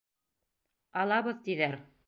Алабыҙ, 1.03 1.39
тиҙәр. 1.47 1.81